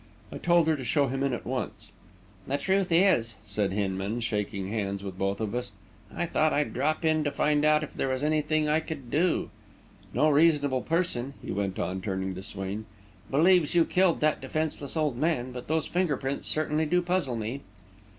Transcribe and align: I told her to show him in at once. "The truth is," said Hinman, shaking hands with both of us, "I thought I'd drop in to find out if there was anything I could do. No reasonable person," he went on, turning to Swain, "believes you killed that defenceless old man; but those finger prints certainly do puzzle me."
I 0.31 0.39
told 0.39 0.67
her 0.67 0.75
to 0.75 0.83
show 0.83 1.09
him 1.09 1.21
in 1.21 1.31
at 1.31 1.45
once. 1.45 1.91
"The 2.47 2.57
truth 2.57 2.91
is," 2.91 3.35
said 3.45 3.71
Hinman, 3.71 4.21
shaking 4.21 4.69
hands 4.69 5.03
with 5.03 5.15
both 5.15 5.39
of 5.39 5.53
us, 5.53 5.73
"I 6.11 6.25
thought 6.25 6.51
I'd 6.53 6.73
drop 6.73 7.05
in 7.05 7.23
to 7.23 7.31
find 7.31 7.63
out 7.63 7.83
if 7.83 7.93
there 7.93 8.07
was 8.07 8.23
anything 8.23 8.67
I 8.67 8.79
could 8.79 9.11
do. 9.11 9.51
No 10.11 10.27
reasonable 10.31 10.81
person," 10.81 11.35
he 11.45 11.51
went 11.51 11.77
on, 11.77 12.01
turning 12.01 12.33
to 12.33 12.41
Swain, 12.41 12.87
"believes 13.29 13.75
you 13.75 13.85
killed 13.85 14.21
that 14.21 14.41
defenceless 14.41 14.97
old 14.97 15.17
man; 15.19 15.51
but 15.51 15.67
those 15.67 15.85
finger 15.85 16.17
prints 16.17 16.47
certainly 16.47 16.87
do 16.87 17.03
puzzle 17.03 17.35
me." 17.35 17.61